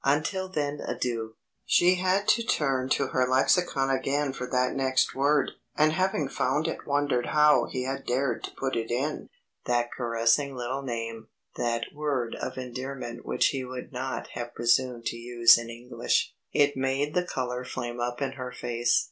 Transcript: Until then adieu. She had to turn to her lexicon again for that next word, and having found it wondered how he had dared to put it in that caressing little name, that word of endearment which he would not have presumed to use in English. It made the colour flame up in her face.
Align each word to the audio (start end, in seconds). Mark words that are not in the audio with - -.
Until 0.03 0.49
then 0.49 0.81
adieu. 0.83 1.35
She 1.63 1.97
had 1.97 2.27
to 2.29 2.41
turn 2.41 2.89
to 2.89 3.09
her 3.09 3.27
lexicon 3.27 3.91
again 3.91 4.33
for 4.33 4.47
that 4.47 4.73
next 4.73 5.13
word, 5.13 5.51
and 5.75 5.93
having 5.93 6.27
found 6.27 6.67
it 6.67 6.87
wondered 6.87 7.27
how 7.27 7.65
he 7.67 7.83
had 7.83 8.07
dared 8.07 8.43
to 8.45 8.51
put 8.57 8.75
it 8.75 8.89
in 8.89 9.29
that 9.67 9.91
caressing 9.91 10.55
little 10.55 10.81
name, 10.81 11.27
that 11.55 11.85
word 11.93 12.33
of 12.41 12.57
endearment 12.57 13.27
which 13.27 13.49
he 13.49 13.63
would 13.63 13.93
not 13.93 14.29
have 14.29 14.55
presumed 14.55 15.05
to 15.05 15.17
use 15.17 15.55
in 15.55 15.69
English. 15.69 16.33
It 16.51 16.75
made 16.75 17.13
the 17.13 17.23
colour 17.23 17.63
flame 17.63 17.99
up 17.99 18.23
in 18.23 18.31
her 18.31 18.51
face. 18.51 18.99